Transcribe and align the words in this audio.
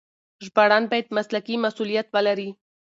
ژباړن 0.45 0.83
بايد 0.91 1.07
مسلکي 1.17 1.55
مسؤليت 1.65 2.07
ولري. 2.13 2.49